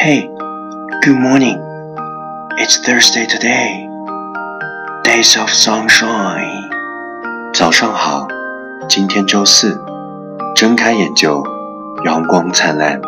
[0.00, 0.30] Hey,
[1.02, 1.58] good morning.
[2.56, 3.86] It's Thursday today.
[5.04, 6.70] Days of sunshine.
[7.52, 8.26] 早上好，
[8.88, 9.78] 今天周四，
[10.54, 11.44] 睁开眼就
[12.04, 13.00] 阳光灿烂。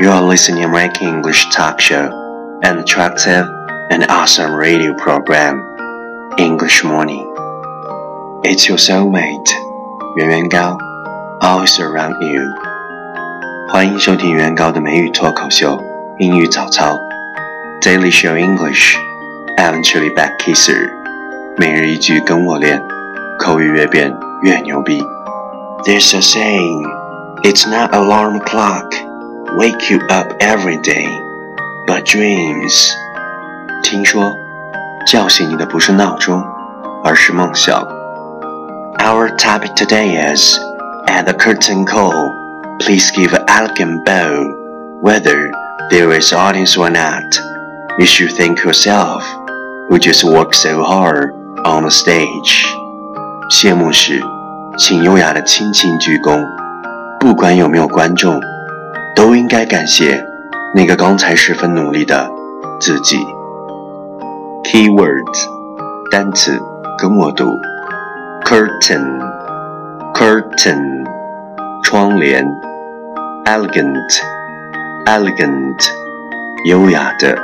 [0.00, 2.08] You are listening American English talk show,
[2.62, 3.46] an attractive
[3.90, 5.60] and awesome radio program,
[6.38, 7.26] English Morning.
[8.42, 9.50] It's your soulmate,
[10.16, 10.78] 圆圆高
[11.40, 12.61] always around you.
[13.82, 15.82] 欢迎收听原高的美语脱口秀
[16.18, 16.98] 英语早操
[17.80, 18.94] Daily Show English.
[19.56, 20.90] I'm Chili Back Kisser.
[21.56, 22.82] 每日一句跟我练，
[23.38, 25.02] 口语越变越牛逼。
[25.84, 26.84] There's a saying,
[27.42, 28.90] it's not alarm clock
[29.56, 31.08] wake you up every day,
[31.86, 32.90] but dreams.
[33.82, 34.34] 听说
[35.06, 36.44] 叫醒你的不是闹钟，
[37.02, 37.82] 而是梦想。
[38.98, 40.58] Our topic today is
[41.06, 42.41] at the curtain call.
[42.80, 44.46] Please give an elegant bow,
[45.02, 45.50] whether
[45.90, 47.24] there is audience or not.
[47.98, 49.24] You should thank yourself,
[49.88, 51.32] who just worked so hard
[51.64, 52.64] on the stage.
[53.50, 54.22] 谢幕时，
[54.78, 56.46] 请优雅的轻轻鞠躬，
[57.18, 58.40] 不管有没有观众，
[59.16, 60.22] 都应该感谢
[60.74, 62.30] 那个刚才十分努力的
[62.78, 63.18] 自己。
[64.64, 65.48] Keywords
[66.10, 66.60] 单词
[66.98, 67.58] 跟我读，
[68.44, 71.01] curtain，curtain，
[71.82, 72.44] 窗帘，
[73.44, 75.88] elegant，elegant，
[76.66, 77.36] 优雅的，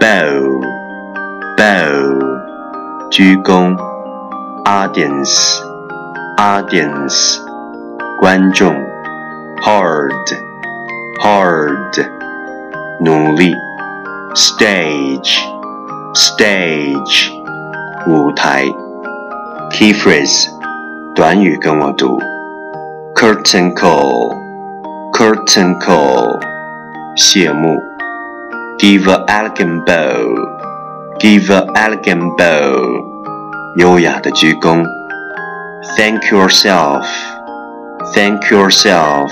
[0.00, 0.66] bow，bow，
[3.10, 3.76] 鞠躬，
[4.64, 7.38] audience，audience，
[8.20, 8.74] 观众，
[9.62, 12.06] hard，hard，
[13.00, 13.54] 努力，
[14.34, 17.30] stage，stage，
[18.06, 18.64] 舞台，
[19.70, 20.48] key phrase，
[21.14, 22.18] 短语跟我读
[23.20, 26.40] ，curtain call，curtain call，
[27.16, 27.76] 谢幕，
[28.78, 33.04] give a elegant bow，give a elegant bow，
[33.76, 34.84] 优雅的鞠躬，
[35.96, 39.30] thank yourself，thank yourself，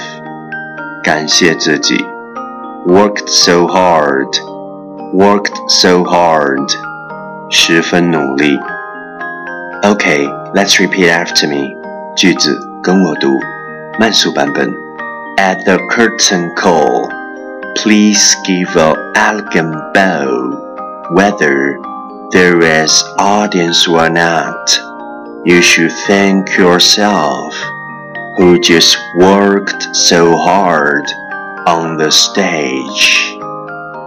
[1.03, 2.03] 感谢自己，
[2.87, 6.67] worked so hard，worked so hard，
[7.50, 8.59] 十分努力。
[9.83, 11.75] Okay, let's repeat after me.
[12.17, 13.28] 句子跟我读，
[13.99, 14.72] 慢速版本。
[15.37, 17.11] At the curtain call,
[17.77, 20.56] please give an elegant bow,
[21.15, 21.77] whether
[22.33, 24.81] there is audience or not.
[25.45, 27.55] You should thank yourself,
[28.37, 31.05] who just worked so hard
[31.67, 33.37] on the stage.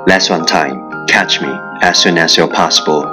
[0.08, 1.50] Last one time, catch me
[1.82, 3.06] as soon as you're possible.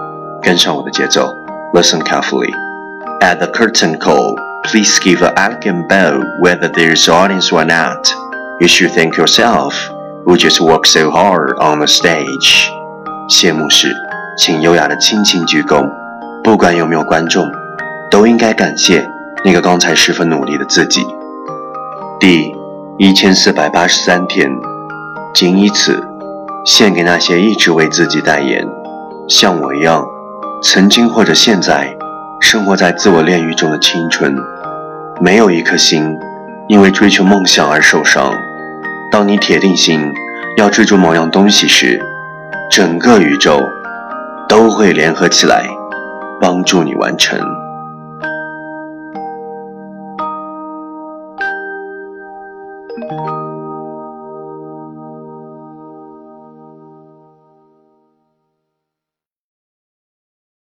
[0.42, 1.34] 跟上我的节奏。
[1.72, 2.52] Listen carefully.
[3.20, 4.36] At the curtain call,
[4.71, 8.13] Please give an elegant bow whether there is audience or not.
[8.59, 9.73] You should thank yourself,
[10.25, 12.69] who just worked so hard on the stage.
[13.27, 13.95] 谢幕时，
[14.37, 15.89] 请优雅的轻轻鞠躬，
[16.43, 17.49] 不管有没有观众，
[18.11, 19.09] 都应该感谢
[19.43, 21.01] 那个刚才十分努力的自己。
[22.19, 22.53] 第
[22.97, 24.51] 一千四百八十三天，
[25.33, 26.03] 仅以此
[26.65, 28.67] 献给那些一直为自己代言，
[29.27, 30.05] 像我一样。
[30.61, 31.95] 曾经或者现在，
[32.41, 34.35] 生活在自我炼狱中的青春，
[35.21, 36.17] 没有一颗心
[36.69, 38.33] 因为追求梦想而受伤。
[39.11, 39.99] 当你铁定心
[40.57, 41.99] 要追逐某样东西时，
[42.71, 43.61] 整个宇宙
[44.47, 45.65] 都会联合起来，
[46.39, 47.37] 帮助你完成。